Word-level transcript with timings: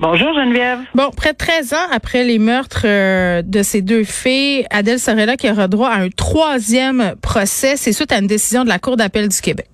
Bonjour, 0.00 0.32
Geneviève. 0.32 0.78
Bon, 0.94 1.10
près 1.14 1.32
de 1.32 1.36
13 1.36 1.74
ans 1.74 1.88
après 1.92 2.24
les 2.24 2.38
meurtres 2.38 2.86
euh, 2.86 3.42
de 3.42 3.62
ces 3.62 3.82
deux 3.82 4.04
filles, 4.04 4.64
Adèle 4.70 4.98
Sorella 4.98 5.36
qui 5.36 5.50
aura 5.50 5.68
droit 5.68 5.90
à 5.90 6.00
un 6.00 6.08
troisième 6.08 7.16
procès, 7.22 7.76
c'est 7.76 7.92
suite 7.92 8.10
à 8.10 8.18
une 8.18 8.26
décision 8.26 8.64
de 8.64 8.70
la 8.70 8.78
Cour 8.78 8.96
d'appel 8.96 9.28
du 9.28 9.38
Québec. 9.42 9.66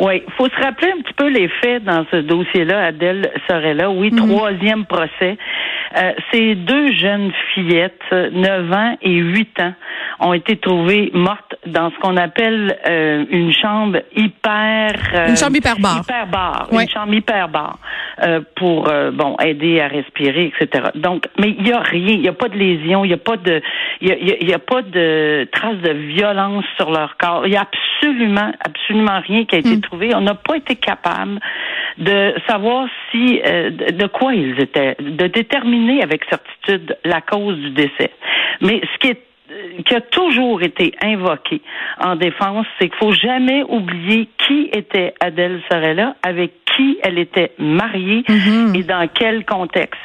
Oui, 0.00 0.24
faut 0.36 0.48
se 0.48 0.60
rappeler 0.60 0.88
un 0.90 1.00
petit 1.00 1.12
peu 1.16 1.28
les 1.28 1.48
faits 1.62 1.84
dans 1.84 2.04
ce 2.10 2.16
dossier-là. 2.16 2.86
Adèle 2.86 3.30
là. 3.48 3.88
Oui, 3.88 4.10
troisième 4.10 4.84
procès. 4.84 5.38
Euh, 5.96 6.12
ces 6.32 6.54
deux 6.54 6.92
jeunes 6.92 7.32
fillettes, 7.54 8.00
9 8.12 8.72
ans 8.72 8.96
et 9.02 9.12
8 9.14 9.60
ans, 9.60 9.74
ont 10.20 10.32
été 10.32 10.56
trouvées 10.56 11.10
mortes 11.14 11.54
dans 11.66 11.90
ce 11.90 11.96
qu'on 11.98 12.16
appelle 12.16 12.76
euh, 12.88 13.24
une 13.30 13.52
chambre 13.52 13.98
hyper... 14.14 14.92
euh, 15.14 15.28
Une 15.28 15.36
chambre 15.36 15.56
hyperbare. 15.56 16.00
Hyperbare. 16.02 16.68
Ouais. 16.72 16.84
Une 16.84 16.88
chambre 16.88 17.14
hyperbare 17.14 17.78
euh, 18.22 18.40
pour, 18.56 18.88
euh, 18.88 19.10
bon, 19.10 19.36
aider 19.44 19.80
à 19.80 19.88
respirer, 19.88 20.52
etc. 20.58 20.88
Donc, 20.94 21.26
mais 21.38 21.54
il 21.58 21.66
y 21.68 21.72
a 21.72 21.80
rien, 21.80 22.14
il 22.14 22.22
y 22.22 22.28
a 22.28 22.32
pas 22.32 22.48
de 22.48 22.56
lésion, 22.56 23.04
il 23.04 23.10
y 23.10 23.14
a 23.14 23.18
pas 23.18 23.36
de, 23.36 23.60
il 24.00 24.08
y 24.08 24.12
a, 24.12 24.16
y 24.18 24.30
a- 24.32 24.36
il 24.40 24.48
y 24.48 24.54
a 24.54 24.58
pas 24.58 24.82
de 24.82 25.48
traces 25.52 25.76
de 25.82 25.92
violence 25.92 26.64
sur 26.76 26.90
leur 26.90 27.16
corps. 27.18 27.46
Il 27.46 27.52
y 27.52 27.56
a 27.56 27.62
absolument, 27.62 28.52
absolument 28.64 29.20
rien 29.26 29.44
qui 29.44 29.54
a 29.56 29.58
été 29.58 29.80
trouvé. 29.80 30.14
On 30.14 30.20
n'a 30.22 30.34
pas 30.34 30.56
été 30.56 30.76
capable 30.76 31.40
de 31.98 32.34
savoir 32.46 32.88
si, 33.10 33.40
euh, 33.44 33.70
de 33.70 34.06
quoi 34.06 34.34
ils 34.34 34.60
étaient, 34.60 34.96
de 35.00 35.26
déterminer 35.26 36.02
avec 36.02 36.24
certitude 36.24 36.96
la 37.04 37.20
cause 37.20 37.56
du 37.56 37.70
décès. 37.70 38.10
Mais 38.60 38.80
ce 38.92 38.98
qui 38.98 39.08
est 39.08 39.26
euh, 39.48 39.82
qui 39.84 39.94
a 39.94 40.00
toujours 40.00 40.62
été 40.62 40.92
invoqué 41.00 41.60
en 42.00 42.16
défense, 42.16 42.66
c'est 42.78 42.88
qu'il 42.88 42.98
faut 42.98 43.12
jamais 43.12 43.62
oublier 43.68 44.28
qui 44.38 44.68
était 44.72 45.14
Adèle 45.20 45.60
Sorella, 45.70 46.16
avec 46.22 46.52
qui 46.74 46.98
elle 47.02 47.18
était 47.18 47.52
mariée 47.58 48.24
et 48.74 48.82
dans 48.82 49.08
quel 49.12 49.44
contexte. 49.44 50.00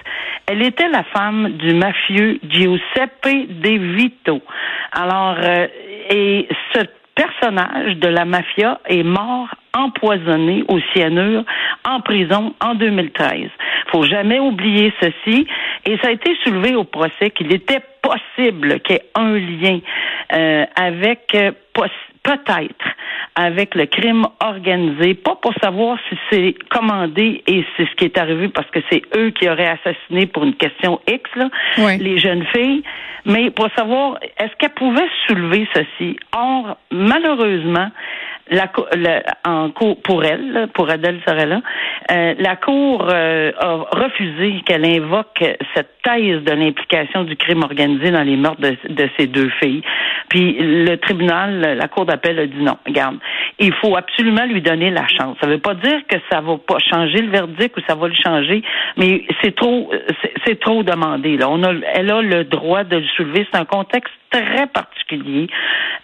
Elle 0.46 0.62
était 0.62 0.90
la 0.90 1.04
femme 1.04 1.54
du 1.54 1.74
mafieux 1.74 2.40
Giuseppe 2.48 3.50
De 3.50 3.96
Vito. 3.96 4.42
Alors, 4.92 5.38
euh, 5.40 5.68
et 6.12 6.48
ce 6.74 6.82
personnage 7.22 7.98
de 7.98 8.08
la 8.08 8.26
mafia 8.26 8.80
est 8.86 9.04
mort 9.04 9.50
empoisonné 9.78 10.64
au 10.68 10.80
cyanure 10.92 11.44
en 11.88 12.02
prison 12.02 12.54
en 12.60 12.74
2013. 12.76 13.50
Faut 13.92 14.04
jamais 14.04 14.40
oublier 14.40 14.92
ceci. 15.02 15.48
Et 15.86 15.98
ça 15.98 16.10
a 16.10 16.12
été 16.12 16.36
soulevé 16.44 16.76
au 16.76 16.84
procès 16.84 17.32
qu'il 17.32 17.52
était 17.54 17.82
possible 18.02 18.80
qu'il 18.82 18.96
y 18.96 19.00
ait 19.00 19.06
un 19.16 19.38
lien 19.38 19.80
euh, 20.34 20.66
avec 20.76 21.34
euh, 21.36 21.52
peut-être 22.24 22.86
avec 23.36 23.76
le 23.76 23.86
crime 23.86 24.28
organisé, 24.42 25.14
pas 25.14 25.36
pour 25.36 25.54
savoir 25.62 25.98
si 26.10 26.18
c'est 26.30 26.56
commandé 26.70 27.42
et 27.48 27.66
c'est 27.76 27.86
ce 27.86 27.96
qui 27.96 28.06
est 28.06 28.18
arrivé 28.18 28.50
parce 28.50 28.70
que 28.72 28.80
c'est 28.92 29.02
eux 29.16 29.30
qui 29.32 29.50
auraient 29.50 29.70
assassiné 29.80 30.26
pour 30.26 30.44
une 30.44 30.56
question 30.56 31.00
X, 31.08 31.24
là, 31.36 31.50
Ouais. 31.78 31.98
les 31.98 32.18
jeunes 32.18 32.46
filles, 32.54 32.84
mais 33.26 33.50
pour 33.50 33.70
savoir 33.76 34.18
est-ce 34.38 34.54
qu'elles 34.58 34.74
pouvaient 34.74 35.10
soulever 35.28 35.68
ceci? 35.74 36.18
Or, 36.36 36.78
malheureusement, 36.92 37.90
la, 38.52 38.70
le- 38.96 39.22
en 39.50 39.72
cour 39.72 40.00
pour 40.02 40.24
elle, 40.24 40.68
pour 40.74 40.90
Adèle 40.90 41.20
Sorella, 41.26 41.62
euh, 42.12 42.34
la 42.38 42.56
Cour 42.58 43.08
euh, 43.10 43.52
a 43.58 43.76
refusé 43.92 44.62
qu'elle 44.66 44.86
invoque 44.86 45.44
cette 45.74 46.02
thèse 46.04 46.44
de 46.44 46.52
l'implication 46.52 47.24
du 47.24 47.36
crime 47.38 47.64
organisé 47.64 48.12
dans 48.12 48.24
les 48.24 48.36
meurtres 48.36 48.62
de, 48.62 48.78
de 48.90 49.26
deux 49.28 49.50
filles. 49.62 49.82
Puis 50.30 50.58
le 50.60 50.96
tribunal, 50.98 51.78
la 51.78 51.88
Cour 51.88 52.06
d'appel 52.06 52.40
a 52.40 52.46
dit 52.48 52.62
non. 52.62 52.78
Regarde, 52.86 53.18
il 53.60 53.74
faut 53.76 53.96
absolument 53.96 54.46
lui 54.46 54.62
donner 54.62 54.90
la 54.92 55.08
chance. 55.08 55.38
Ça 55.42 55.48
ne 55.48 55.54
veut 55.54 55.60
pas 55.60 55.76
dire 55.76 56.02
que 56.08 56.18
ça 56.32 56.42
va 56.42 56.58
pas 56.58 56.78
changer 56.80 57.22
le 57.22 57.30
verdict 57.30 57.78
ou 57.78 57.82
ça 57.88 57.96
va 57.96 58.08
le 58.08 58.16
changer, 58.16 58.64
mais 58.98 59.24
c'est 59.42 59.56
trop, 59.56 59.92
c'est 60.46 60.60
trop 60.60 60.84
demandé. 60.84 61.38
Là, 61.38 61.50
on 61.50 61.64
a, 61.64 61.72
elle 61.94 62.12
a 62.12 62.22
le 62.22 62.44
droit 62.44 62.84
de 62.84 62.98
le 62.98 63.08
soulever. 63.16 63.48
C'est 63.52 63.60
un 63.60 63.66
contexte 63.66 64.14
très 64.32 64.68
particulier. 64.68 65.48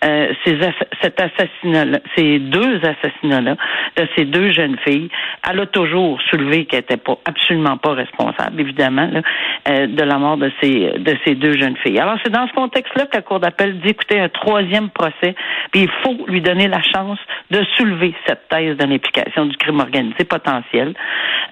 Euh, 0.05 0.33
ces 0.45 0.57
cet 1.01 1.19
assassinat, 1.19 1.99
ces 2.15 2.39
deux 2.39 2.79
assassinats-là 2.83 3.55
de 3.95 4.07
ces 4.15 4.25
deux 4.25 4.51
jeunes 4.51 4.77
filles, 4.85 5.09
elle 5.49 5.59
a 5.59 5.65
toujours 5.65 6.21
soulevé 6.29 6.65
qu'elle 6.65 6.81
n'était 6.81 6.97
pas 6.97 7.17
absolument 7.25 7.77
pas 7.77 7.93
responsable, 7.93 8.61
évidemment, 8.61 9.09
là, 9.11 9.21
euh, 9.69 9.87
de 9.87 10.03
la 10.03 10.17
mort 10.19 10.37
de 10.37 10.51
ces 10.61 10.91
de 10.99 11.17
ces 11.25 11.35
deux 11.35 11.57
jeunes 11.57 11.77
filles. 11.77 11.99
Alors 11.99 12.17
c'est 12.23 12.31
dans 12.31 12.47
ce 12.47 12.53
contexte-là 12.53 13.05
que 13.05 13.15
la 13.15 13.21
Cour 13.23 13.39
d'appel 13.39 13.79
dit 13.79 13.89
écoutez 13.89 14.19
un 14.19 14.29
troisième 14.29 14.89
procès, 14.89 15.33
puis 15.71 15.83
il 15.83 15.89
faut 16.03 16.15
lui 16.27 16.41
donner 16.41 16.67
la 16.67 16.81
chance 16.83 17.19
de 17.49 17.63
soulever 17.75 18.13
cette 18.27 18.47
thèse 18.49 18.77
de 18.77 18.85
l'implication 18.85 19.45
du 19.45 19.57
crime 19.57 19.79
organisé 19.79 20.25
potentiel. 20.25 20.93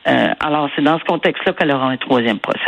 Euh, 0.08 0.28
alors 0.40 0.70
c'est 0.76 0.84
dans 0.84 1.00
ce 1.00 1.04
contexte-là 1.06 1.54
qu'elle 1.54 1.72
aura 1.72 1.88
un 1.88 1.98
troisième 1.98 2.40
procès. 2.40 2.60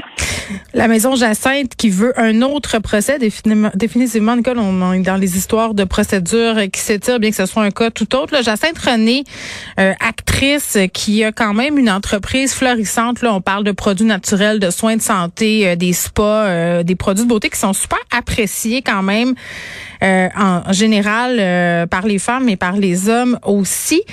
La 0.73 0.87
maison 0.87 1.15
Jacinthe 1.15 1.75
qui 1.75 1.89
veut 1.89 2.13
un 2.17 2.41
autre 2.41 2.79
procès, 2.79 3.19
définitivement 3.19 3.69
Nicole, 3.97 4.59
on 4.59 4.93
est 4.93 4.99
dans 4.99 5.17
les 5.17 5.37
histoires 5.37 5.73
de 5.73 5.83
procédures 5.83 6.69
qui 6.71 6.79
s'étirent, 6.79 7.19
bien 7.19 7.31
que 7.31 7.35
ce 7.35 7.45
soit 7.45 7.63
un 7.63 7.71
cas 7.71 7.89
tout 7.89 8.15
autre. 8.15 8.33
Là, 8.33 8.41
Jacinthe 8.41 8.77
René, 8.77 9.23
euh, 9.79 9.93
actrice 9.99 10.77
qui 10.93 11.23
a 11.23 11.31
quand 11.31 11.53
même 11.53 11.77
une 11.77 11.89
entreprise 11.89 12.53
florissante. 12.53 13.21
Là, 13.21 13.33
on 13.33 13.41
parle 13.41 13.63
de 13.63 13.71
produits 13.71 14.05
naturels, 14.05 14.59
de 14.59 14.69
soins 14.69 14.97
de 14.97 15.01
santé, 15.01 15.67
euh, 15.67 15.75
des 15.75 15.93
spas, 15.93 16.45
euh, 16.45 16.83
des 16.83 16.95
produits 16.95 17.23
de 17.23 17.29
beauté 17.29 17.49
qui 17.49 17.59
sont 17.59 17.73
super 17.73 17.99
appréciés 18.11 18.81
quand 18.81 19.03
même 19.03 19.33
euh, 20.03 20.27
en 20.37 20.71
général 20.73 21.37
euh, 21.39 21.87
par 21.87 22.05
les 22.05 22.19
femmes 22.19 22.49
et 22.49 22.55
par 22.55 22.73
les 22.73 23.09
hommes 23.09 23.39
aussi. 23.43 24.03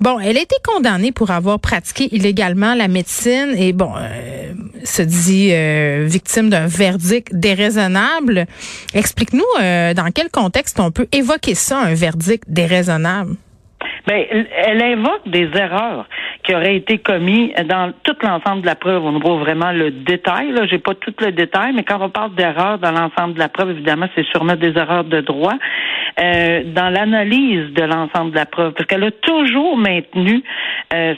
Bon, 0.00 0.18
elle 0.18 0.36
a 0.36 0.42
été 0.42 0.56
condamnée 0.64 1.12
pour 1.12 1.30
avoir 1.30 1.58
pratiqué 1.60 2.14
illégalement 2.14 2.74
la 2.74 2.88
médecine 2.88 3.54
et 3.56 3.72
bon, 3.72 3.92
euh, 3.96 4.39
se 4.84 5.02
dit 5.02 5.50
euh, 5.52 6.04
victime 6.06 6.50
d'un 6.50 6.66
verdict 6.66 7.34
déraisonnable. 7.34 8.46
Explique-nous 8.94 9.44
euh, 9.60 9.94
dans 9.94 10.10
quel 10.14 10.30
contexte 10.30 10.80
on 10.80 10.90
peut 10.90 11.06
évoquer 11.12 11.54
ça, 11.54 11.78
un 11.78 11.94
verdict 11.94 12.44
déraisonnable? 12.48 13.36
Ben, 14.06 14.24
elle 14.30 14.82
invoque 14.82 15.26
des 15.26 15.48
erreurs 15.54 16.06
qui 16.42 16.54
auraient 16.54 16.76
été 16.76 16.98
commises 16.98 17.52
dans 17.66 17.92
tout 18.02 18.16
l'ensemble 18.22 18.62
de 18.62 18.66
la 18.66 18.74
preuve. 18.74 19.04
On 19.04 19.18
voit 19.18 19.38
vraiment 19.38 19.72
le 19.72 19.90
détail. 19.90 20.52
Là, 20.52 20.66
j'ai 20.66 20.78
pas 20.78 20.94
tout 20.94 21.14
le 21.20 21.32
détail, 21.32 21.72
mais 21.74 21.84
quand 21.84 21.98
on 22.00 22.10
parle 22.10 22.34
d'erreurs 22.34 22.78
dans 22.78 22.92
l'ensemble 22.92 23.34
de 23.34 23.38
la 23.38 23.48
preuve, 23.48 23.70
évidemment, 23.70 24.06
c'est 24.14 24.26
sûrement 24.26 24.56
des 24.56 24.76
erreurs 24.76 25.04
de 25.04 25.20
droit. 25.20 25.54
Euh, 26.18 26.62
dans 26.74 26.90
l'analyse 26.90 27.72
de 27.72 27.82
l'ensemble 27.82 28.32
de 28.32 28.36
la 28.36 28.46
preuve, 28.46 28.72
parce 28.72 28.86
qu'elle 28.86 29.04
a 29.04 29.10
toujours 29.10 29.76
maintenu 29.76 30.42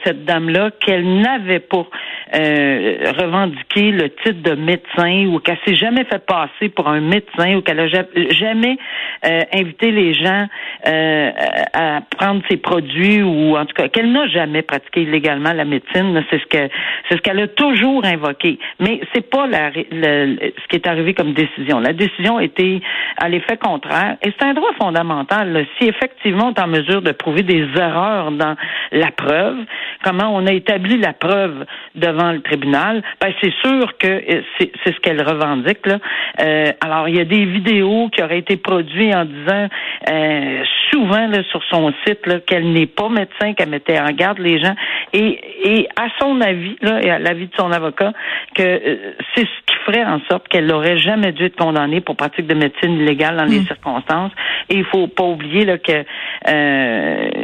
cette 0.04 0.26
dame-là 0.26 0.70
qu'elle 0.80 1.20
n'avait 1.20 1.60
pas 1.60 1.86
euh, 2.34 3.12
revendiqué 3.18 3.90
le 3.92 4.08
titre 4.10 4.42
de 4.42 4.54
médecin 4.54 5.26
ou 5.26 5.38
qu'elle 5.40 5.58
s'est 5.66 5.74
jamais 5.74 6.04
fait 6.04 6.24
passer 6.24 6.68
pour 6.74 6.88
un 6.88 7.00
médecin 7.00 7.56
ou 7.56 7.62
qu'elle 7.62 7.80
a 7.80 7.88
ja- 7.88 8.04
jamais 8.30 8.78
euh, 9.26 9.40
invité 9.54 9.90
les 9.90 10.14
gens 10.14 10.46
euh, 10.88 11.30
à 11.74 12.00
prendre 12.16 12.42
ses 12.50 12.56
produits 12.56 13.22
ou 13.22 13.56
en 13.56 13.64
tout 13.66 13.74
cas 13.74 13.88
qu'elle 13.88 14.10
n'a 14.12 14.26
jamais 14.28 14.62
pratiqué 14.62 15.02
illégalement 15.02 15.52
la 15.52 15.64
médecine. 15.64 16.22
C'est 16.30 16.40
ce 16.40 16.46
que 16.46 16.68
c'est 17.08 17.16
ce 17.16 17.20
qu'elle 17.22 17.40
a 17.40 17.48
toujours 17.48 18.04
invoqué. 18.04 18.58
Mais 18.80 19.00
c'est 19.14 19.28
pas 19.28 19.46
la, 19.46 19.70
le- 19.70 20.36
ce 20.62 20.68
qui 20.68 20.76
est 20.76 20.86
arrivé 20.86 21.14
comme 21.14 21.32
décision. 21.34 21.80
La 21.80 21.92
décision 21.92 22.40
était 22.40 22.80
à 23.18 23.28
l'effet 23.28 23.56
contraire 23.56 24.16
et 24.22 24.32
c'est 24.38 24.46
un 24.46 24.54
droit 24.54 24.72
fondamental. 24.80 25.52
là. 25.52 25.60
Si 25.78 25.88
effectivement 25.88 26.46
on 26.48 26.54
est 26.54 26.60
en 26.60 26.66
mesure 26.68 27.02
de 27.02 27.12
prouver 27.12 27.42
des 27.42 27.66
erreurs 27.76 28.30
dans 28.32 28.54
la 28.92 29.10
preuve, 29.10 29.56
comment 30.04 30.34
on 30.34 30.46
a 30.46 30.52
établi 30.52 30.98
la 30.98 31.12
preuve 31.12 31.64
devant 31.94 32.21
le 32.30 32.42
tribunal, 32.42 33.02
ben 33.20 33.32
c'est 33.40 33.52
sûr 33.64 33.98
que 33.98 34.06
euh, 34.06 34.42
c'est 34.58 34.70
ce 34.84 35.00
qu'elle 35.00 35.20
revendique. 35.22 35.84
Là. 35.86 35.98
Euh, 36.40 36.72
alors 36.80 37.08
il 37.08 37.16
y 37.16 37.20
a 37.20 37.24
des 37.24 37.44
vidéos 37.44 38.08
qui 38.10 38.22
auraient 38.22 38.38
été 38.38 38.56
produites 38.56 39.14
en 39.14 39.24
disant 39.24 39.68
euh, 40.10 40.64
souvent 40.90 41.26
là, 41.26 41.42
sur 41.50 41.62
son 41.64 41.92
site 42.06 42.20
qu'elle 42.46 42.72
n'est 42.72 42.86
pas 42.86 43.08
médecin, 43.08 43.54
qu'elle 43.54 43.70
mettait 43.70 43.98
en 43.98 44.10
garde 44.10 44.38
les 44.38 44.60
gens. 44.60 44.74
Et, 45.12 45.40
et 45.64 45.88
à 45.96 46.08
son 46.20 46.40
avis, 46.40 46.76
là, 46.80 47.00
et 47.02 47.10
à 47.10 47.18
l'avis 47.18 47.46
de 47.46 47.54
son 47.58 47.72
avocat, 47.72 48.12
que 48.54 48.62
euh, 48.62 49.14
c'est 49.34 49.44
ce 49.44 49.60
qui 49.66 49.76
ferait 49.84 50.04
en 50.04 50.20
sorte 50.30 50.48
qu'elle 50.48 50.66
n'aurait 50.66 50.98
jamais 50.98 51.32
dû 51.32 51.44
être 51.44 51.56
condamnée 51.56 52.00
pour 52.00 52.16
pratique 52.16 52.46
de 52.46 52.54
médecine 52.54 53.00
illégale 53.00 53.36
dans 53.36 53.44
les 53.44 53.60
mm. 53.60 53.66
circonstances. 53.66 54.32
Et 54.68 54.76
il 54.76 54.84
faut 54.84 55.08
pas 55.08 55.24
oublier 55.24 55.64
là, 55.64 55.78
que 55.78 56.04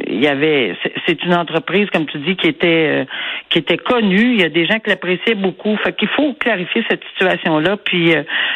il 0.09 0.23
y 0.23 0.29
avait 0.29 0.77
c'est 1.07 1.23
une 1.25 1.35
entreprise, 1.35 1.89
comme 1.91 2.07
tu 2.07 2.19
dis, 2.19 2.37
qui 2.37 2.49
était 2.49 3.07
qui 3.51 3.59
était 3.59 3.77
connue. 3.77 4.35
Il 4.35 4.41
y 4.41 4.45
a 4.45 4.49
des 4.49 4.67
gens 4.69 4.79
qui 4.79 4.91
l'appréciaient 4.91 5.35
beaucoup. 5.35 5.76
Fait 5.79 5.94
qu'il 5.97 6.09
faut 6.09 6.35
clarifier 6.35 6.85
cette 6.88 7.03
situation-là. 7.12 7.76
Puis 7.76 8.15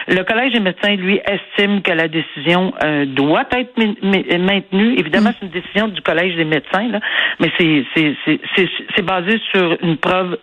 le 0.08 0.22
Collège 0.24 0.52
des 0.52 0.60
médecins, 0.60 0.94
lui, 0.94 1.20
estime 1.24 1.82
que 1.82 1.92
la 1.92 2.08
décision 2.08 2.72
doit 3.06 3.46
être 3.52 3.76
maintenue. 4.38 4.98
Évidemment, 4.98 5.30
mm. 5.30 5.34
c'est 5.40 5.46
une 5.46 5.52
décision 5.52 5.88
du 5.88 6.00
Collège 6.02 6.36
des 6.36 6.44
médecins, 6.44 6.88
là, 6.88 7.00
mais 7.40 7.50
c'est 7.58 7.84
c'est 8.94 9.04
basé 9.04 9.40
sur 9.52 9.76
une 9.82 9.96
preuve 9.96 10.38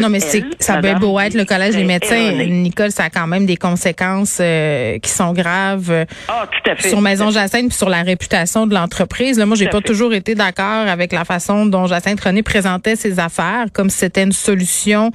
non, 0.00 0.08
mais 0.08 0.20
c'est 0.20 0.44
ça 0.60 0.78
peut 0.78 0.94
beau 0.94 1.18
être 1.18 1.34
le 1.34 1.44
collège 1.44 1.74
des 1.74 1.84
médecins, 1.84 2.32
Nicole, 2.32 2.90
ça 2.90 3.04
a 3.04 3.10
quand 3.10 3.26
même 3.26 3.46
des 3.46 3.56
conséquences 3.56 4.38
euh, 4.40 4.98
qui 4.98 5.10
sont 5.10 5.32
graves 5.32 5.90
euh, 5.90 6.04
ah, 6.28 6.46
tout 6.50 6.70
à 6.70 6.76
fait, 6.76 6.88
sur 6.88 7.00
Maison 7.00 7.30
Jacinthe 7.30 7.68
puis 7.68 7.76
sur 7.76 7.88
la 7.88 8.02
réputation 8.02 8.66
de 8.66 8.74
l'entreprise. 8.74 9.38
Là, 9.38 9.46
moi, 9.46 9.56
j'ai 9.56 9.68
pas 9.68 9.80
toujours 9.80 10.14
été 10.14 10.34
d'accord 10.34 10.86
avec 10.88 11.12
la 11.12 11.24
façon 11.24 11.66
dont 11.66 11.86
Jacinthe 11.86 12.20
René 12.20 12.42
présentait 12.42 12.96
ses 12.96 13.18
affaires, 13.18 13.66
comme 13.72 13.90
si 13.90 13.98
c'était 13.98 14.22
une 14.22 14.32
solution 14.32 15.10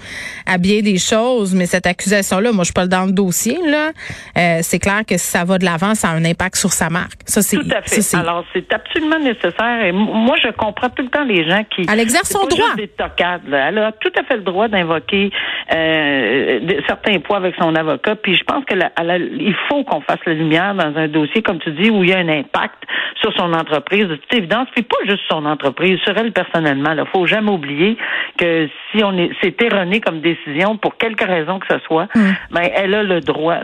à 0.45 0.57
bien 0.57 0.81
des 0.81 0.97
choses. 0.97 1.53
Mais 1.55 1.65
cette 1.65 1.87
accusation-là, 1.87 2.51
moi, 2.51 2.63
je 2.63 2.67
suis 2.67 2.73
pas 2.73 2.87
dans 2.87 3.05
le 3.05 3.11
dossier. 3.11 3.57
Là, 3.65 3.91
euh, 4.37 4.59
c'est 4.61 4.79
clair 4.79 5.03
que 5.07 5.17
si 5.17 5.27
ça 5.27 5.45
va 5.45 5.57
de 5.57 5.65
l'avant, 5.65 5.95
ça 5.95 6.09
a 6.09 6.11
un 6.11 6.25
impact 6.25 6.57
sur 6.57 6.73
sa 6.73 6.89
marque. 6.89 7.21
Ça, 7.25 7.41
c'est 7.41 7.57
tout 7.57 7.69
à 7.71 7.81
fait. 7.81 8.15
Alors, 8.15 8.43
c'est 8.53 8.71
absolument 8.73 9.19
nécessaire. 9.19 9.83
Et 9.85 9.91
moi, 9.91 10.35
je 10.43 10.49
comprends 10.51 10.89
tout 10.89 11.03
le 11.03 11.09
temps 11.09 11.23
les 11.23 11.49
gens 11.49 11.63
qui. 11.75 11.85
Elle 11.89 11.99
exerce 11.99 12.29
son 12.29 12.45
droit. 12.45 12.75
Des 12.75 12.87
tocades, 12.87 13.41
Elle 13.51 13.77
a 13.77 13.91
tout 13.93 14.11
à 14.19 14.23
fait 14.23 14.35
le 14.35 14.43
droit 14.43 14.48
d'invoquer 14.67 15.31
euh, 15.73 16.59
certains 16.87 17.19
poids 17.19 17.37
avec 17.37 17.55
son 17.59 17.75
avocat. 17.75 18.15
Puis 18.15 18.35
je 18.35 18.43
pense 18.43 18.65
que 18.65 18.75
il 18.75 19.55
faut 19.67 19.83
qu'on 19.83 20.01
fasse 20.01 20.19
la 20.25 20.33
lumière 20.33 20.75
dans 20.75 20.95
un 20.95 21.07
dossier, 21.07 21.41
comme 21.41 21.59
tu 21.59 21.71
dis, 21.71 21.89
où 21.89 22.03
il 22.03 22.09
y 22.09 22.13
a 22.13 22.19
un 22.19 22.29
impact 22.29 22.83
sur 23.21 23.33
son 23.33 23.53
entreprise, 23.53 24.07
de 24.07 24.15
toute 24.15 24.33
évidence, 24.33 24.67
puis 24.73 24.83
pas 24.83 24.97
juste 25.05 25.23
son 25.29 25.45
entreprise, 25.45 25.99
sur 26.05 26.17
elle 26.17 26.31
personnellement. 26.31 26.91
Il 26.97 27.03
faut 27.13 27.25
jamais 27.25 27.51
oublier 27.51 27.97
que 28.37 28.69
si 28.91 29.03
on 29.03 29.17
est 29.17 29.29
c'est 29.41 29.61
erroné 29.61 29.99
comme 29.99 30.21
décision 30.21 30.77
pour 30.77 30.97
quelque 30.97 31.25
raison 31.25 31.59
que 31.59 31.67
ce 31.69 31.79
soit, 31.85 32.07
mm. 32.15 32.31
ben 32.51 32.69
elle 32.75 32.93
a 32.93 33.03
le 33.03 33.21
droit 33.21 33.57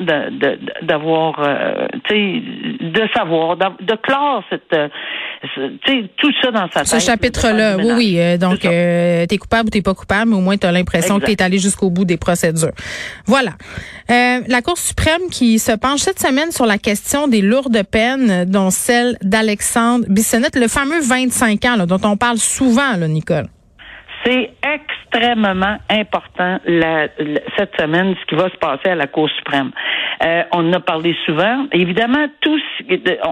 d'avoir, 0.82 1.40
euh, 1.40 1.88
tu 2.06 2.16
sais, 2.16 2.44
de 2.82 3.08
savoir, 3.16 3.58
de, 3.58 3.96
clore 3.96 4.44
cette, 4.50 4.74
euh, 4.74 4.88
tout 6.18 6.32
ça 6.42 6.52
dans 6.52 6.70
sa 6.72 6.82
tête. 6.82 6.88
Ce 6.88 7.00
chapitre-là, 7.00 7.78
oui, 7.78 7.92
oui. 7.98 8.38
Donc, 8.38 8.66
euh, 8.66 9.26
t'es 9.28 9.38
coupable 9.38 9.68
ou 9.68 9.70
t'es 9.70 9.82
pas 9.82 9.94
coupable, 9.94 10.32
mais 10.32 10.36
au 10.36 10.42
moins 10.42 10.58
t'as 10.58 10.72
l'impression 10.76 11.20
que 11.20 11.26
t'es 11.26 11.42
allé 11.42 11.58
jusqu'au 11.58 11.90
bout 11.90 12.06
des 12.06 12.18
procédures. 12.18 12.72
Voilà. 13.26 13.52
Euh, 14.12 14.42
la 14.48 14.62
Cour 14.62 14.78
suprême 14.78 15.30
qui 15.32 15.58
se 15.58 15.72
penche 15.72 16.02
cette 16.02 16.20
semaine 16.20 16.52
sur 16.52 16.66
la 16.66 16.78
question 16.78 17.28
des 17.28 17.42
lourdes 17.42 17.82
peines, 17.84 18.46
dont 18.46 18.70
celle 18.70 19.18
d'Alexandre 19.22 20.06
Bissonnette, 20.08 20.56
le 20.56 20.68
fameux 20.68 21.02
25 21.02 21.66
ans 21.66 21.86
dont 21.86 22.02
on 22.04 22.18
parle 22.18 22.38
souvent, 22.38 22.96
là, 22.98 23.08
Nicole. 23.08 23.48
C'est 24.26 24.52
extrêmement 24.64 25.78
important 25.90 26.60
la, 26.66 27.08
cette 27.58 27.80
semaine 27.80 28.16
ce 28.20 28.26
qui 28.26 28.36
va 28.36 28.50
se 28.50 28.58
passer 28.58 28.90
à 28.90 28.96
la 28.96 29.08
Cour 29.08 29.30
suprême. 29.30 29.72
Euh, 30.24 30.44
on 30.52 30.70
en 30.70 30.74
a 30.74 30.80
parlé 30.80 31.16
souvent. 31.26 31.68
Évidemment, 31.72 32.26
tous, 32.42 32.62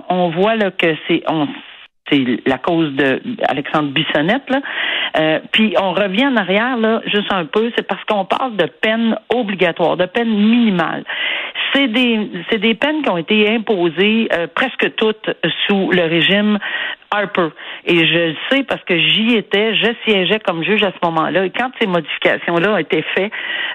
on 0.09 0.29
voit 0.29 0.55
là 0.55 0.71
que 0.71 0.95
c'est 1.07 1.23
on 1.27 1.47
c'est 2.09 2.23
la 2.45 2.57
cause 2.57 2.91
de 2.93 3.21
Alexandre 3.47 3.89
Bissonnette. 3.89 4.49
Là. 4.49 4.61
Euh, 5.19 5.39
puis 5.51 5.75
on 5.79 5.93
revient 5.93 6.27
en 6.27 6.35
arrière 6.35 6.77
là, 6.77 7.01
juste 7.05 7.31
un 7.31 7.45
peu, 7.45 7.71
c'est 7.75 7.87
parce 7.87 8.03
qu'on 8.05 8.25
parle 8.25 8.55
de 8.57 8.65
peine 8.65 9.17
obligatoire, 9.33 9.97
de 9.97 10.05
peine 10.05 10.29
minimale. 10.29 11.03
C'est 11.73 11.87
des 11.87 12.29
c'est 12.49 12.59
des 12.59 12.75
peines 12.75 13.01
qui 13.01 13.09
ont 13.09 13.17
été 13.17 13.49
imposées 13.49 14.27
euh, 14.33 14.47
presque 14.53 14.95
toutes 14.95 15.29
sous 15.65 15.91
le 15.91 16.03
régime 16.03 16.59
Harper. 17.13 17.49
Et 17.85 18.05
je 18.07 18.29
le 18.29 18.35
sais 18.49 18.63
parce 18.63 18.83
que 18.83 18.97
j'y 18.97 19.35
étais, 19.35 19.75
je 19.75 19.91
siégeais 20.05 20.39
comme 20.39 20.63
juge 20.63 20.83
à 20.83 20.91
ce 20.91 21.05
moment-là. 21.05 21.45
Et 21.45 21.49
quand 21.51 21.71
ces 21.79 21.87
modifications-là 21.87 22.73
ont 22.73 22.77
été 22.77 23.03
faites, 23.15 23.31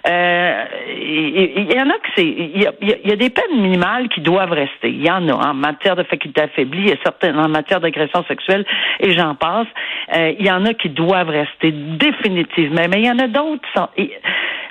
euh, 0.06 0.64
il 0.88 1.72
y, 1.72 1.80
en 1.80 1.90
a 1.90 1.94
que 1.94 2.08
c'est, 2.16 2.26
il 2.26 2.60
y 2.60 3.12
a, 3.12 3.16
des 3.16 3.30
peines 3.30 3.60
minimales 3.60 4.08
qui 4.08 4.20
doivent 4.20 4.52
rester. 4.52 4.88
Il 4.90 5.04
y 5.04 5.10
en 5.10 5.28
a 5.28 5.32
en 5.32 5.54
matière 5.54 5.96
de 5.96 6.02
faculté 6.04 6.42
affaiblie, 6.42 6.80
il 6.80 6.88
y 6.88 6.92
a 6.92 6.96
certaines 7.02 7.38
en 7.38 7.48
matière 7.48 7.80
d'agression 7.80 8.24
sexuelle, 8.24 8.64
et 9.00 9.12
j'en 9.16 9.34
passe. 9.34 9.66
Euh, 10.14 10.32
il 10.38 10.46
y 10.46 10.50
en 10.50 10.64
a 10.64 10.74
qui 10.74 10.88
doivent 10.88 11.30
rester 11.30 11.72
définitivement, 11.72 12.82
mais 12.90 13.00
il 13.00 13.06
y 13.06 13.10
en 13.10 13.18
a 13.18 13.28
d'autres. 13.28 13.68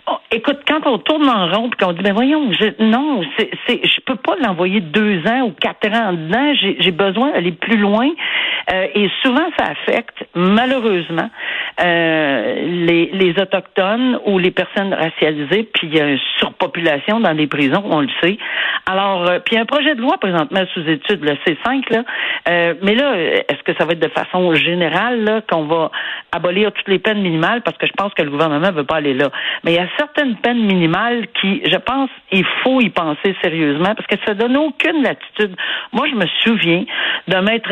Oh, 0.10 0.16
écoute, 0.32 0.60
quand 0.66 0.86
on 0.86 1.00
tourne 1.00 1.28
en 1.28 1.52
rond 1.52 1.68
et 1.68 1.84
qu'on 1.84 1.92
dit, 1.92 2.02
ben 2.02 2.14
voyons, 2.14 2.50
non, 2.80 3.24
c'est, 3.38 3.50
c'est, 3.68 3.82
je 3.84 4.00
peux 4.06 4.16
pas 4.16 4.38
l'envoyer 4.42 4.80
deux 4.80 5.20
ans 5.28 5.48
ou 5.48 5.52
quatre 5.52 5.86
ans 5.90 6.14
dedans. 6.14 6.54
J'ai, 6.54 6.78
j'ai 6.80 6.92
besoin 6.92 7.32
d'aller 7.32 7.52
plus 7.52 7.78
loin. 7.78 8.10
Euh, 8.72 8.88
et 8.94 9.10
souvent, 9.24 9.46
ça 9.58 9.66
affecte, 9.72 10.26
malheureusement, 10.36 11.30
euh, 11.82 12.56
les, 12.86 13.10
les 13.14 13.40
autochtones 13.40 14.20
ou 14.26 14.40
les 14.40 14.52
personnes 14.52 14.94
racialisées. 14.94 15.70
Puis 15.74 15.88
il 15.88 15.96
y 15.96 16.02
a 16.02 16.08
une 16.08 16.20
surpopulation 16.38 17.20
dans 17.20 17.32
les 17.32 17.48
prisons, 17.48 17.84
on 17.86 18.02
le 18.02 18.10
sait. 18.22 18.38
Alors, 18.86 19.28
euh, 19.28 19.40
puis 19.40 19.54
il 19.54 19.56
y 19.56 19.60
a 19.60 19.62
un 19.62 19.66
projet 19.66 19.96
de 19.96 20.02
loi 20.02 20.18
présentement 20.18 20.62
sous 20.74 20.88
étude, 20.88 21.24
le 21.24 21.34
C5 21.46 21.84
là. 21.92 22.04
mais 22.82 22.96
là, 22.96 23.16
est-ce 23.18 23.64
que 23.64 23.74
ça 23.78 23.86
va 23.86 23.94
être 23.94 24.00
de 24.00 24.10
façon 24.10 24.54
générale 24.54 25.24
là 25.24 25.42
qu'on 25.42 25.64
va 25.64 25.92
abolir 26.32 26.72
toutes 26.72 26.88
les 26.88 27.00
peines 27.00 27.22
minimales? 27.22 27.62
Parce 27.62 27.78
que 27.78 27.88
je 27.88 27.94
pense 27.94 28.14
que 28.14 28.24
le 28.24 28.30
gouvernement 28.30 28.72
veut 28.72 28.86
pas 28.86 28.98
aller 28.98 29.14
là. 29.14 29.30
Mais 29.64 29.74
il 29.74 29.76
y 29.76 29.80
a 29.80 29.88
certaines 29.98 30.36
peines 30.38 30.64
minimales 30.64 31.28
qui, 31.40 31.62
je 31.66 31.78
pense, 31.78 32.10
il 32.32 32.46
faut 32.64 32.82
y 32.82 32.90
penser 32.90 33.36
sérieusement 33.42 33.96
parce 33.96 34.08
que 34.08 34.16
ça 34.26 34.34
donne 34.34 34.58
aucune 34.58 35.04
latitude. 35.04 35.56
Moi, 35.94 36.08
je 36.10 36.16
me 36.16 36.26
souviens 36.44 36.86
de 37.28 37.38
m'être 37.38 37.72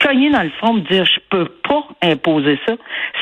cogné 0.00 0.30
dans 0.30 0.42
le 0.42 0.50
front, 0.50 0.74
me 0.74 0.80
dire 0.80 1.04
je 1.04 1.20
peux 1.30 1.48
pas 1.68 1.86
imposer 2.02 2.58
ça. 2.66 2.74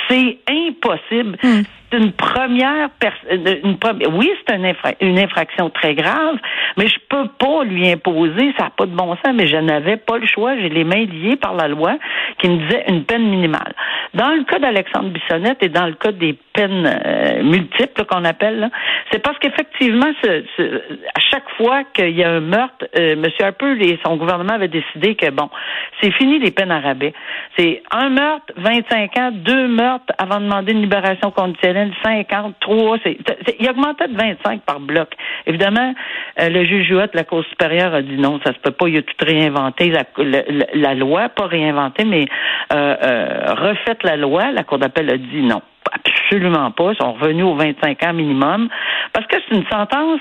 C'est 0.08 0.38
impossible. 0.48 1.36
Hmm 1.42 1.62
c'est 1.90 1.98
une 1.98 2.12
première 2.12 2.90
une 3.30 3.78
oui, 4.12 4.30
c'est 4.46 4.56
une, 4.56 4.74
une, 5.00 5.18
infraction 5.18 5.70
très 5.70 5.94
grave, 5.94 6.36
mais 6.76 6.88
je 6.88 6.98
peux 7.08 7.28
pas 7.38 7.64
lui 7.64 7.88
imposer, 7.88 8.52
ça 8.58 8.64
n'a 8.64 8.70
pas 8.70 8.86
de 8.86 8.94
bon 8.94 9.14
sens, 9.16 9.34
mais 9.34 9.46
je 9.46 9.56
n'avais 9.56 9.96
pas 9.96 10.18
le 10.18 10.26
choix, 10.26 10.56
j'ai 10.56 10.68
les 10.68 10.84
mains 10.84 11.04
liées 11.04 11.36
par 11.36 11.54
la 11.54 11.68
loi 11.68 11.96
qui 12.38 12.48
me 12.48 12.56
disait 12.56 12.84
une 12.88 13.04
peine 13.04 13.28
minimale. 13.28 13.74
Dans 14.14 14.30
le 14.30 14.44
cas 14.44 14.58
d'Alexandre 14.58 15.10
Bissonnette 15.10 15.62
et 15.62 15.68
dans 15.68 15.86
le 15.86 15.94
cas 15.94 16.12
des 16.12 16.36
peines 16.52 16.86
euh, 16.86 17.42
multiples 17.42 18.04
qu'on 18.04 18.24
appelle, 18.24 18.70
c'est 19.12 19.22
parce 19.22 19.38
qu'effectivement, 19.38 20.10
à 20.24 21.20
chaque 21.20 21.48
fois 21.56 21.84
qu'il 21.92 22.16
y 22.16 22.24
a 22.24 22.30
un 22.30 22.40
meurtre, 22.40 22.86
euh, 22.98 23.12
M. 23.12 23.26
Harper 23.40 23.76
et 23.80 23.98
son 24.04 24.16
gouvernement 24.16 24.54
avaient 24.54 24.68
décidé 24.68 25.14
que 25.14 25.30
bon, 25.30 25.50
c'est 26.00 26.12
fini 26.12 26.38
les 26.38 26.50
peines 26.50 26.70
à 26.70 26.80
rabais. 26.80 27.12
C'est 27.56 27.82
un 27.90 28.08
meurtre, 28.08 28.35
25 28.56 29.18
ans, 29.18 29.30
deux 29.32 29.68
meurtres 29.68 30.12
avant 30.18 30.38
de 30.38 30.44
demander 30.44 30.72
une 30.72 30.82
libération 30.82 31.30
conditionnelle 31.30 31.92
53, 32.04 32.98
c'est, 33.04 33.18
il 33.58 33.68
augmentait 33.68 34.08
de 34.08 34.16
25 34.16 34.62
par 34.62 34.80
bloc. 34.80 35.12
Évidemment, 35.46 35.94
euh, 36.40 36.48
le 36.48 36.64
juge 36.64 36.88
Jouette, 36.88 37.14
la 37.14 37.24
Cour 37.24 37.44
supérieure, 37.44 37.94
a 37.94 38.02
dit 38.02 38.16
non, 38.16 38.40
ça 38.44 38.52
se 38.52 38.58
peut 38.58 38.70
pas, 38.70 38.88
il 38.88 38.98
a 38.98 39.02
tout 39.02 39.14
réinventé, 39.20 39.90
la, 39.90 40.04
la, 40.74 40.94
loi, 40.94 41.28
pas 41.28 41.46
réinventé, 41.46 42.04
mais 42.04 42.26
euh, 42.72 42.96
euh, 43.02 43.54
refait 43.54 43.96
la 44.02 44.16
loi, 44.16 44.52
la 44.52 44.64
Cour 44.64 44.78
d'appel 44.78 45.10
a 45.10 45.16
dit 45.18 45.42
non. 45.42 45.62
Absolument 45.92 46.72
pas. 46.72 46.92
Ils 46.92 46.96
sont 46.96 47.12
revenus 47.12 47.44
aux 47.44 47.54
25 47.54 48.02
ans 48.02 48.12
minimum. 48.12 48.68
Parce 49.12 49.26
que 49.28 49.36
c'est 49.48 49.54
une 49.54 49.66
sentence 49.70 50.20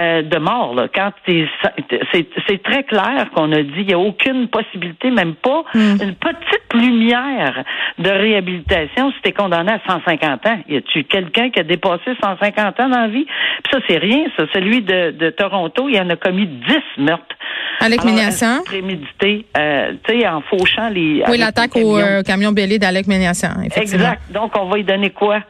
euh, 0.00 0.22
de 0.22 0.38
mort. 0.38 0.74
Là. 0.74 0.88
Quand 0.94 1.10
c'est 1.26 2.62
très 2.62 2.84
clair 2.84 3.26
qu'on 3.34 3.50
a 3.52 3.62
dit 3.62 3.72
il 3.78 3.86
n'y 3.86 3.94
a 3.94 3.98
aucune 3.98 4.48
possibilité, 4.48 5.10
même 5.10 5.34
pas 5.34 5.64
hmm. 5.74 5.96
une 6.02 6.14
petite 6.14 6.74
lumière 6.74 7.64
de 7.98 8.10
réhabilitation 8.10 9.10
si 9.10 9.16
tu 9.22 9.28
es 9.30 9.32
condamné 9.32 9.72
à 9.72 9.80
150 9.86 10.46
ans. 10.46 10.58
Y 10.68 10.76
a-tu 10.76 11.04
quelqu'un 11.04 11.50
qui 11.50 11.60
a 11.60 11.64
dépassé 11.64 12.16
150 12.22 12.80
ans 12.80 12.88
dans 12.88 13.00
la 13.00 13.08
vie? 13.08 13.24
Puis 13.24 13.72
ça, 13.72 13.78
c'est 13.88 13.98
rien, 13.98 14.26
ça. 14.36 14.44
Celui 14.52 14.82
de, 14.82 15.10
de 15.10 15.30
Toronto, 15.30 15.88
il 15.88 16.00
en 16.00 16.08
a 16.10 16.16
commis 16.16 16.46
10 16.46 17.02
meurtres. 17.02 17.36
Alec 17.80 18.04
Méniassian. 18.04 18.62
Prémédité, 18.64 19.46
euh, 19.56 19.92
tu 20.06 20.20
sais, 20.20 20.28
en 20.28 20.42
fauchant 20.42 20.88
les. 20.88 21.22
Oui, 21.28 21.38
l'attaque 21.38 21.76
au 21.76 21.98
euh, 21.98 22.22
camion 22.22 22.52
belé 22.52 22.78
d'Alec 22.78 23.06
Méniassian, 23.06 23.50
Exact. 23.76 24.20
Donc, 24.32 24.52
on 24.58 24.66
va 24.66 24.78
y 24.78 24.84
donner 24.84 25.10
quoi? 25.10 25.40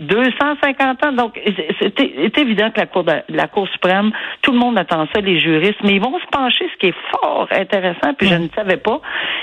250 0.00 1.04
ans. 1.04 1.12
Donc, 1.12 1.40
c'est 1.80 2.38
évident 2.38 2.70
que 2.70 2.80
la 2.80 2.86
Cour, 2.86 3.04
de, 3.04 3.12
la 3.28 3.48
Cour 3.48 3.68
suprême, 3.68 4.12
tout 4.42 4.52
le 4.52 4.58
monde 4.58 4.78
attend 4.78 5.06
ça, 5.12 5.20
les 5.20 5.40
juristes, 5.40 5.78
mais 5.82 5.94
ils 5.94 6.00
vont 6.00 6.18
se 6.18 6.26
pencher, 6.26 6.68
ce 6.72 6.78
qui 6.78 6.86
est 6.88 6.94
fort 7.10 7.48
intéressant, 7.50 8.14
puis 8.16 8.28
je 8.28 8.34
ne 8.34 8.48
savais 8.54 8.76
pas, 8.76 9.00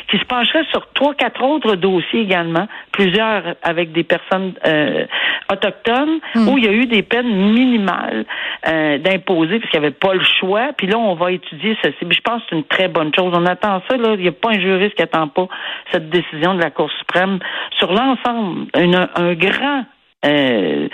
qui 0.09 0.17
se 0.17 0.25
pencherait 0.25 0.65
sur 0.71 0.87
trois, 0.93 1.13
quatre 1.13 1.43
autres 1.43 1.75
dossiers 1.75 2.21
également, 2.21 2.67
plusieurs 2.91 3.55
avec 3.63 3.91
des 3.91 4.03
personnes 4.03 4.53
euh, 4.65 5.05
autochtones, 5.51 6.19
hmm. 6.35 6.47
où 6.47 6.57
il 6.57 6.65
y 6.65 6.67
a 6.67 6.71
eu 6.71 6.85
des 6.85 7.03
peines 7.03 7.51
minimales 7.51 8.25
euh, 8.67 8.97
d'imposer, 8.97 9.59
parce 9.59 9.71
qu'il 9.71 9.79
n'y 9.81 9.87
avait 9.87 9.95
pas 9.95 10.13
le 10.13 10.23
choix. 10.39 10.69
Puis 10.77 10.87
là, 10.87 10.97
on 10.97 11.15
va 11.15 11.31
étudier 11.31 11.77
ceci. 11.83 11.97
je 12.01 12.21
pense 12.21 12.41
que 12.43 12.47
c'est 12.49 12.55
une 12.55 12.63
très 12.63 12.87
bonne 12.87 13.11
chose. 13.13 13.33
On 13.35 13.45
attend 13.45 13.81
ça. 13.89 13.97
Là. 13.97 14.13
Il 14.15 14.21
n'y 14.21 14.27
a 14.27 14.31
pas 14.31 14.51
un 14.51 14.59
juriste 14.59 14.95
qui 14.95 15.01
attend 15.01 15.27
pas 15.27 15.47
cette 15.91 16.09
décision 16.09 16.53
de 16.53 16.61
la 16.61 16.71
Cour 16.71 16.89
suprême 16.99 17.39
sur 17.77 17.91
l'ensemble. 17.91 18.67
un 18.73 19.33
grand 19.33 19.85
euh, 20.25 20.87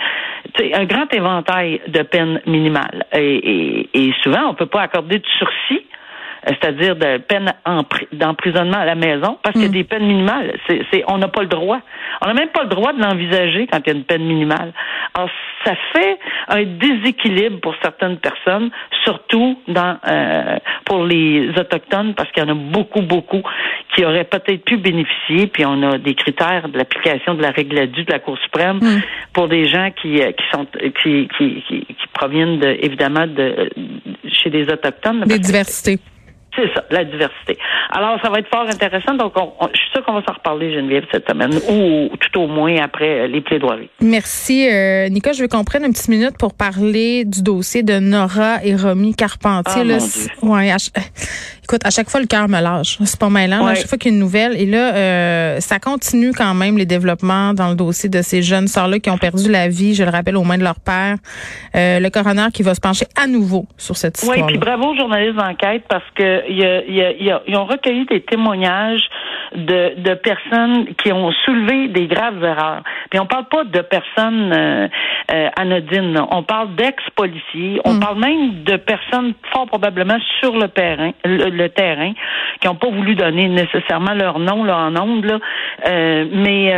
un 0.74 0.84
grand 0.84 1.12
éventail 1.12 1.80
de 1.88 2.02
peines 2.02 2.40
minimales. 2.46 3.06
Et, 3.14 3.88
et, 3.94 4.12
souvent, 4.22 4.50
on 4.50 4.54
peut 4.54 4.66
pas 4.66 4.82
accorder 4.82 5.18
de 5.18 5.26
sursis 5.38 5.86
c'est-à-dire 6.46 6.96
de 6.96 7.18
peine 7.18 7.52
d'emprisonnement 8.12 8.78
à 8.78 8.84
la 8.84 8.94
maison, 8.94 9.38
parce 9.42 9.52
qu'il 9.54 9.62
y 9.62 9.66
a 9.66 9.68
mm. 9.68 9.72
des 9.72 9.84
peines 9.84 10.06
minimales. 10.06 10.58
C'est, 10.66 11.04
on 11.06 11.18
n'a 11.18 11.28
pas 11.28 11.42
le 11.42 11.48
droit. 11.48 11.80
On 12.20 12.26
n'a 12.26 12.34
même 12.34 12.48
pas 12.48 12.64
le 12.64 12.68
droit 12.68 12.92
de 12.92 13.00
l'envisager 13.00 13.68
quand 13.70 13.78
il 13.86 13.92
y 13.92 13.94
a 13.94 13.96
une 13.96 14.04
peine 14.04 14.24
minimale. 14.24 14.72
Alors, 15.14 15.30
ça 15.64 15.74
fait 15.92 16.18
un 16.48 16.64
déséquilibre 16.64 17.60
pour 17.60 17.74
certaines 17.82 18.18
personnes, 18.18 18.70
surtout 19.04 19.58
dans 19.68 19.98
euh, 20.08 20.58
pour 20.84 21.04
les 21.04 21.50
autochtones, 21.50 22.14
parce 22.14 22.30
qu'il 22.32 22.42
y 22.42 22.46
en 22.46 22.50
a 22.50 22.54
beaucoup, 22.54 23.02
beaucoup 23.02 23.42
qui 23.94 24.04
auraient 24.04 24.24
peut-être 24.24 24.64
pu 24.64 24.78
bénéficier. 24.78 25.46
Puis 25.46 25.64
on 25.64 25.82
a 25.82 25.98
des 25.98 26.14
critères 26.14 26.68
de 26.68 26.76
l'application 26.76 27.34
de 27.34 27.42
la 27.42 27.50
règle 27.50 27.90
de 27.90 28.10
la 28.10 28.18
Cour 28.18 28.36
suprême 28.38 28.78
mm. 28.78 29.02
pour 29.32 29.48
des 29.48 29.66
gens 29.68 29.90
qui 29.90 30.20
euh, 30.20 30.32
qui 30.32 30.44
sont 30.52 30.66
qui 31.02 31.28
qui, 31.36 31.62
qui, 31.68 31.86
proviennent 32.12 32.58
de, 32.58 32.78
évidemment 32.80 33.26
de 33.26 33.70
chez 34.28 34.50
des 34.50 34.68
autochtones. 34.68 35.20
Des 35.20 35.38
diversités. 35.38 35.98
C'est 36.54 36.72
ça, 36.74 36.84
la 36.90 37.04
diversité. 37.04 37.56
Alors, 37.90 38.18
ça 38.22 38.28
va 38.28 38.38
être 38.38 38.48
fort 38.52 38.66
intéressant. 38.68 39.14
Donc, 39.14 39.32
je 39.72 39.78
suis 39.80 39.90
sûre 39.90 40.04
qu'on 40.04 40.12
va 40.12 40.22
s'en 40.26 40.34
reparler, 40.34 40.74
Geneviève, 40.74 41.04
cette 41.10 41.28
semaine, 41.28 41.52
ou 41.70 42.10
tout 42.16 42.40
au 42.40 42.46
moins 42.46 42.76
après 42.82 43.26
les 43.26 43.40
plaidoiries. 43.40 43.88
Merci, 44.00 44.68
euh, 44.70 45.08
Nicole. 45.08 45.32
Je 45.34 45.42
veux 45.42 45.48
qu'on 45.48 45.64
prenne 45.64 45.84
une 45.84 45.92
petite 45.92 46.08
minute 46.08 46.36
pour 46.38 46.52
parler 46.54 47.24
du 47.24 47.42
dossier 47.42 47.82
de 47.82 47.98
Nora 47.98 48.62
et 48.64 48.76
Romy 48.76 49.14
Carpentier. 49.14 49.82
Ah, 49.82 50.46
ouais, 50.46 50.70
écoute, 51.64 51.80
à 51.84 51.90
chaque 51.90 52.10
fois, 52.10 52.20
le 52.20 52.26
cœur 52.26 52.48
me 52.48 52.60
lâche. 52.60 52.98
C'est 53.04 53.18
pas 53.18 53.28
mal. 53.28 53.52
À 53.52 53.74
chaque 53.74 53.86
fois 53.86 53.98
qu'il 53.98 54.10
y 54.10 54.14
a 54.14 54.16
une 54.16 54.22
nouvelle. 54.22 54.60
Et 54.60 54.66
là, 54.66 54.94
euh, 54.94 55.60
ça 55.60 55.78
continue 55.78 56.32
quand 56.32 56.54
même 56.54 56.76
les 56.76 56.86
développements 56.86 57.54
dans 57.54 57.68
le 57.68 57.74
dossier 57.74 58.08
de 58.08 58.22
ces 58.22 58.42
jeunes 58.42 58.66
sœurs-là 58.66 58.98
qui 58.98 59.10
ont 59.10 59.18
perdu 59.18 59.50
la 59.50 59.68
vie, 59.68 59.94
je 59.94 60.04
le 60.04 60.10
rappelle, 60.10 60.36
aux 60.36 60.44
mains 60.44 60.58
de 60.58 60.64
leur 60.64 60.80
père. 60.80 61.16
Euh, 61.74 62.00
le 62.00 62.10
coroner 62.10 62.48
qui 62.52 62.62
va 62.62 62.74
se 62.74 62.80
pencher 62.80 63.06
à 63.20 63.26
nouveau 63.26 63.66
sur 63.76 63.96
cette 63.96 64.18
histoire. 64.18 64.36
Oui, 64.36 64.44
puis 64.46 64.58
bravo 64.58 64.92
aux 64.92 64.96
journalistes 64.96 65.36
d'enquête 65.36 65.84
parce 65.88 66.04
que 66.14 66.50
y 66.50 66.64
a, 66.64 66.84
y 66.84 67.30
a, 67.30 67.42
ils 67.46 67.56
ont 67.56 67.64
recueilli 67.64 68.06
des 68.06 68.22
témoignages 68.22 69.08
de, 69.54 70.00
de 70.00 70.14
personnes 70.14 70.86
qui 71.02 71.12
ont 71.12 71.30
soulevé 71.44 71.88
des 71.88 72.06
graves 72.06 72.42
erreurs. 72.42 72.82
Puis 73.10 73.20
on 73.20 73.26
parle 73.26 73.46
pas 73.46 73.64
de 73.64 73.80
personnes 73.80 74.52
euh, 74.52 74.88
euh, 75.32 75.48
anodines. 75.56 76.20
On 76.30 76.42
parle 76.42 76.74
d'ex-policiers. 76.74 77.80
On 77.84 77.94
mm. 77.94 78.00
parle 78.00 78.18
même 78.18 78.64
de 78.64 78.76
personnes 78.76 79.34
fort 79.52 79.66
probablement 79.66 80.18
sur 80.40 80.56
le 80.56 80.68
terrain, 80.68 81.12
le, 81.24 81.61
terrain, 81.68 82.12
qui 82.60 82.68
n'ont 82.68 82.74
pas 82.74 82.90
voulu 82.90 83.14
donner 83.14 83.48
nécessairement 83.48 84.14
leur 84.14 84.38
nom 84.38 84.64
là 84.64 84.76
en 84.78 84.96
ondes, 84.96 85.24
là. 85.24 85.38
Euh, 85.86 86.26
mais 86.30 86.74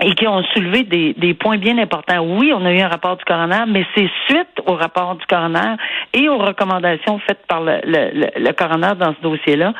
et 0.00 0.12
qui 0.12 0.26
ont 0.26 0.42
soulevé 0.54 0.82
des, 0.82 1.14
des, 1.14 1.34
points 1.34 1.56
bien 1.58 1.78
importants. 1.78 2.20
Oui, 2.20 2.52
on 2.54 2.64
a 2.64 2.72
eu 2.72 2.80
un 2.80 2.88
rapport 2.88 3.16
du 3.16 3.24
coroner, 3.24 3.64
mais 3.68 3.84
c'est 3.94 4.10
suite 4.28 4.60
au 4.66 4.74
rapport 4.74 5.14
du 5.16 5.24
coroner 5.26 5.76
et 6.12 6.28
aux 6.28 6.38
recommandations 6.38 7.18
faites 7.20 7.46
par 7.46 7.62
le, 7.62 7.80
le, 7.84 8.26
le 8.36 8.52
coroner 8.52 8.92
dans 8.98 9.14
ce 9.14 9.22
dossier-là 9.22 9.72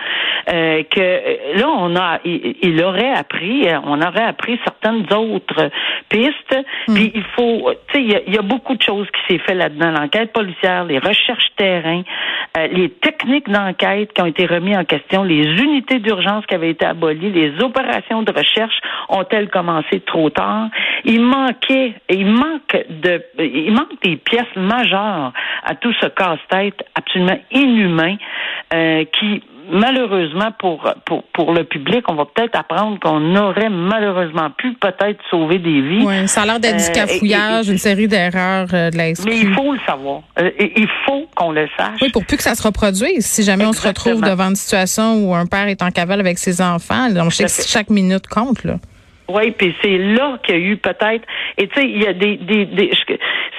euh, 0.53 0.83
que 0.85 1.59
là, 1.59 1.69
on 1.69 1.97
a, 1.97 2.21
il, 2.25 2.83
aurait 2.83 3.13
appris, 3.13 3.67
on 3.85 4.01
aurait 4.01 4.25
appris 4.25 4.59
certaines 4.65 5.13
autres 5.13 5.71
pistes. 6.09 6.57
Hmm. 6.89 6.95
Puis 6.95 7.13
il 7.15 7.25
faut, 7.35 7.71
tu 7.89 7.95
sais, 7.95 8.03
il 8.03 8.33
y, 8.33 8.37
y, 8.37 8.39
a 8.39 8.43
beaucoup 8.43 8.75
de 8.75 8.83
choses 8.83 9.09
qui 9.11 9.35
s'est 9.35 9.41
fait 9.41 9.55
là-dedans, 9.55 9.91
l'enquête 9.91 10.33
policière, 10.33 10.85
les 10.85 10.99
recherches 10.99 11.51
terrain, 11.57 12.03
euh, 12.57 12.69
les 12.69 12.91
techniques 12.91 13.49
d'enquête 13.49 14.13
qui 14.13 14.23
ont 14.23 14.27
été 14.27 14.47
remises 14.47 14.77
en 14.77 14.85
question, 14.85 15.25
les 15.25 15.45
unités 15.45 15.99
d'urgence 15.99 16.47
qui 16.47 16.55
avaient 16.55 16.71
été 16.71 16.87
abolies, 16.87 17.31
les 17.31 17.63
opérations 17.63 18.23
de 18.23 18.33
recherche 18.33 18.79
ont-elles 19.09 19.49
commencé 19.49 20.01
trop 20.07 20.31
tard. 20.31 20.69
Il 21.05 21.21
manquait, 21.21 21.95
il 22.09 22.27
manque 22.27 22.77
de, 22.89 23.23
il 23.39 23.73
manque 23.73 24.01
des 24.03 24.17
pièces 24.17 24.45
majeures 24.57 25.33
à 25.65 25.75
tout 25.75 25.93
ce 26.01 26.07
casse-tête 26.07 26.83
absolument 26.95 27.39
inhumain 27.51 28.17
euh, 28.75 29.05
qui 29.19 29.43
malheureusement 29.71 30.53
pour, 30.59 30.89
pour, 31.05 31.25
pour 31.33 31.53
le 31.53 31.65
public, 31.65 32.05
on 32.09 32.15
va 32.15 32.25
peut-être 32.25 32.57
apprendre 32.57 32.99
qu'on 33.01 33.35
aurait 33.37 33.69
malheureusement 33.69 34.51
pu 34.51 34.75
peut-être 34.75 35.19
sauver 35.31 35.59
des 35.59 35.81
vies. 35.81 36.05
Oui, 36.05 36.29
ça 36.29 36.43
a 36.43 36.47
l'air 36.47 36.61
d'être 36.61 36.77
du 36.77 36.85
euh, 36.85 36.93
cafouillage, 36.93 37.69
une 37.69 37.79
série 37.79 38.09
d'erreurs 38.09 38.69
euh, 38.73 38.91
de 38.91 38.97
la 38.97 39.05
Mais 39.25 39.39
il 39.39 39.53
faut 39.55 39.73
le 39.73 39.81
savoir. 39.87 40.21
il 40.59 40.89
faut 41.05 41.27
qu'on 41.35 41.53
le 41.53 41.69
sache. 41.77 41.99
Oui, 42.01 42.11
pour 42.11 42.25
plus 42.25 42.37
que 42.37 42.43
ça 42.43 42.55
se 42.55 42.63
reproduise. 42.63 43.27
Si 43.27 43.43
jamais 43.43 43.67
on 43.67 43.73
se 43.73 43.87
retrouve 43.87 44.21
devant 44.21 44.51
une 44.51 44.57
situation 44.57 45.15
où 45.25 45.35
un 45.35 45.47
père 45.47 45.69
est 45.69 45.83
en 45.83 45.91
cavale 45.91 46.21
avec 46.21 46.39
ses 46.39 46.61
enfants, 46.61 47.09
que 47.13 47.47
chaque 47.67 47.91
minute 47.91 48.27
compte. 48.29 48.65
Là. 48.65 48.77
Oui, 49.29 49.51
puis 49.51 49.75
c'est 49.83 49.99
là 49.99 50.39
qu'il 50.43 50.55
y 50.55 50.59
a 50.59 50.61
eu 50.61 50.77
peut-être. 50.77 51.27
Et 51.59 51.67
tu 51.69 51.81
sais, 51.81 51.89
il 51.89 52.03
y 52.03 52.07
a 52.07 52.13
des, 52.13 52.37
des, 52.37 52.65
des 52.65 52.93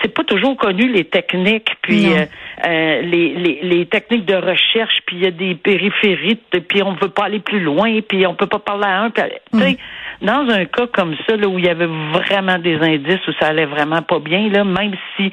c'est 0.01 0.13
pas 0.13 0.23
toujours 0.23 0.55
connu 0.55 0.91
les 0.91 1.03
techniques, 1.05 1.71
puis 1.81 2.07
euh, 2.07 2.25
euh, 2.65 3.01
les, 3.01 3.35
les, 3.35 3.59
les, 3.61 3.85
techniques 3.85 4.25
de 4.25 4.35
recherche, 4.35 5.01
puis 5.05 5.17
il 5.17 5.23
y 5.23 5.27
a 5.27 5.31
des 5.31 5.53
périphérites, 5.53 6.41
puis 6.67 6.81
on 6.81 6.93
veut 6.93 7.09
pas 7.09 7.25
aller 7.25 7.39
plus 7.39 7.59
loin, 7.59 7.99
puis 8.01 8.25
on 8.25 8.33
peut 8.33 8.47
pas 8.47 8.57
parler 8.57 8.85
à 8.85 9.03
un. 9.03 9.09
Mm. 9.53 9.75
dans 10.21 10.49
un 10.49 10.65
cas 10.65 10.87
comme 10.87 11.15
ça, 11.27 11.35
là 11.35 11.47
où 11.47 11.59
il 11.59 11.65
y 11.65 11.69
avait 11.69 11.85
vraiment 11.85 12.57
des 12.57 12.77
indices 12.77 13.25
où 13.27 13.31
ça 13.39 13.49
allait 13.49 13.67
vraiment 13.67 14.01
pas 14.01 14.17
bien, 14.17 14.49
là, 14.49 14.63
même 14.63 14.93
si 15.15 15.31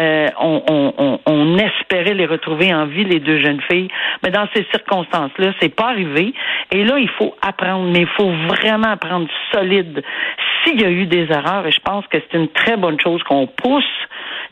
euh, 0.00 0.28
on, 0.40 0.62
on, 0.96 1.20
on, 1.26 1.58
espérait 1.58 2.14
les 2.14 2.24
retrouver 2.24 2.72
en 2.72 2.86
vie 2.86 3.04
les 3.04 3.20
deux 3.20 3.40
jeunes 3.42 3.60
filles, 3.70 3.88
mais 4.22 4.30
dans 4.30 4.48
ces 4.54 4.64
circonstances-là, 4.70 5.52
c'est 5.60 5.74
pas 5.74 5.90
arrivé. 5.90 6.32
Et 6.70 6.84
là, 6.84 6.98
il 6.98 7.10
faut 7.10 7.34
apprendre, 7.42 7.90
mais 7.92 8.00
il 8.00 8.14
faut 8.16 8.32
vraiment 8.48 8.92
apprendre 8.92 9.28
solide 9.52 10.02
s'il 10.64 10.80
y 10.80 10.84
a 10.84 10.90
eu 10.90 11.04
des 11.04 11.30
erreurs, 11.30 11.66
et 11.66 11.70
je 11.70 11.80
pense 11.80 12.06
que 12.06 12.16
c'est 12.18 12.38
une 12.38 12.48
très 12.48 12.78
bonne 12.78 12.98
chose 12.98 13.22
qu'on 13.24 13.46
pousse 13.46 13.84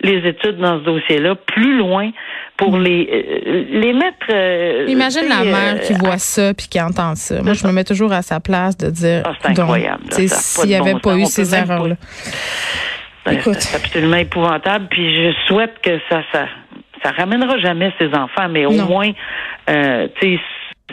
les 0.03 0.29
études 0.29 0.59
dans 0.59 0.79
ce 0.81 0.85
dossier-là 0.85 1.35
plus 1.35 1.77
loin 1.79 2.11
pour 2.57 2.77
les 2.79 3.09
euh, 3.13 3.65
les 3.71 3.93
mettre. 3.93 4.27
Euh, 4.31 4.87
Imagine 4.89 5.29
la 5.29 5.45
mère 5.45 5.75
euh, 5.77 5.79
qui 5.79 5.93
voit 5.95 6.19
ça 6.19 6.55
puis 6.55 6.69
qui 6.69 6.81
entend 6.81 7.15
ça. 7.15 7.43
Moi, 7.43 7.55
je 7.55 7.67
me 7.67 7.73
mets 7.73 7.85
toujours 7.85 8.13
à 8.13 8.23
sa 8.23 8.41
place 8.41 8.77
de 8.77 8.91
dire. 8.91 9.23
Ah, 9.25 9.33
c'est 9.41 9.49
incroyable. 9.59 10.05
S'il 10.11 10.69
n'y 10.69 10.75
avait 10.75 10.99
pas 11.01 11.17
eu 11.17 11.27
ces 11.27 11.55
erreurs-là. 11.55 11.97
C'est 13.27 13.77
absolument 13.77 14.17
épouvantable. 14.17 14.87
Puis 14.91 15.15
je 15.15 15.33
souhaite 15.47 15.75
que 15.83 15.99
ça, 16.09 16.23
ça, 16.33 16.47
ça 17.03 17.11
ramènera 17.13 17.59
jamais 17.59 17.93
ses 17.99 18.09
enfants, 18.15 18.49
mais 18.51 18.67
au 18.67 18.73
moins, 18.73 19.11
euh, 19.69 20.09
tu 20.21 20.37
sais 20.37 20.41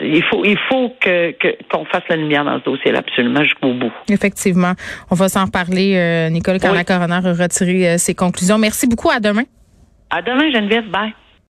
il 0.02 0.22
faut, 0.24 0.44
il 0.44 0.58
faut 0.68 0.92
que, 1.00 1.34
qu'on 1.70 1.84
fasse 1.86 2.02
la 2.08 2.16
lumière 2.16 2.44
dans 2.44 2.58
ce 2.58 2.64
dossier-là, 2.64 3.00
absolument, 3.00 3.42
jusqu'au 3.42 3.72
bout. 3.74 3.92
Effectivement. 4.08 4.72
On 5.10 5.14
va 5.14 5.28
s'en 5.28 5.44
reparler, 5.44 5.96
euh, 5.96 6.30
Nicole, 6.30 6.58
quand 6.60 6.72
la 6.72 6.84
coroner 6.84 7.20
a 7.24 7.32
retiré 7.32 7.88
euh, 7.88 7.98
ses 7.98 8.14
conclusions. 8.14 8.58
Merci 8.58 8.86
beaucoup. 8.86 9.10
À 9.10 9.20
demain. 9.20 9.44
À 10.10 10.22
demain, 10.22 10.50
Geneviève. 10.52 10.88
Bye. 10.90 11.12